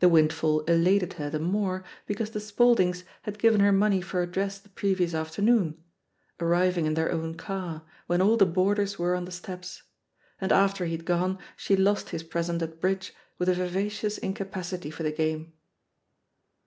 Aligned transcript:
The 0.00 0.10
windfall 0.10 0.60
elated 0.64 1.14
her 1.14 1.30
the 1.30 1.38
more 1.38 1.82
because 2.06 2.32
the 2.32 2.40
Spauldings 2.40 3.04
had 3.22 3.38
given 3.38 3.60
her 3.62 3.72
money 3.72 4.02
for 4.02 4.20
a 4.20 4.26
dress 4.26 4.58
the 4.58 4.68
previous 4.68 5.14
afternoon— 5.14 5.82
arriving 6.40 6.84
in 6.84 6.92
their 6.92 7.10
own 7.10 7.38
car^ 7.38 7.80
when 8.06 8.20
all 8.20 8.36
the 8.36 8.44
boarders 8.44 8.98
were 8.98 9.14
on 9.14 9.24
the 9.24 9.32
steps; 9.32 9.82
and 10.42 10.52
after 10.52 10.84
he 10.84 10.92
had 10.92 11.06
gone 11.06 11.38
she 11.56 11.74
lost 11.74 12.10
his 12.10 12.22
present 12.22 12.60
at 12.60 12.82
bridge 12.82 13.14
with 13.38 13.48
a 13.48 13.54
vivacious 13.54 14.18
incapacity 14.18 14.90
for 14.90 15.04
the 15.04 15.10
game. 15.10 15.54